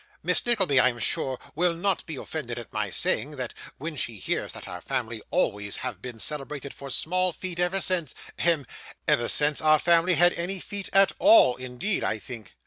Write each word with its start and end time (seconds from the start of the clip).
Miss 0.23 0.43
Nickleby, 0.47 0.79
I 0.79 0.89
am 0.89 0.97
sure, 0.97 1.37
will 1.53 1.75
not 1.75 2.07
be 2.07 2.15
offended 2.15 2.57
at 2.57 2.73
my 2.73 2.89
saying 2.89 3.35
that, 3.35 3.53
when 3.77 3.95
she 3.95 4.15
hears 4.15 4.53
that 4.53 4.67
our 4.67 4.81
family 4.81 5.21
always 5.29 5.77
have 5.85 6.01
been 6.01 6.19
celebrated 6.19 6.73
for 6.73 6.89
small 6.89 7.31
feet 7.31 7.59
ever 7.59 7.79
since 7.79 8.15
hem 8.39 8.65
ever 9.07 9.27
since 9.27 9.61
our 9.61 9.77
family 9.77 10.15
had 10.15 10.33
any 10.33 10.59
feet 10.59 10.89
at 10.91 11.11
all, 11.19 11.55
indeed, 11.55 12.03
I 12.03 12.17
think. 12.17 12.55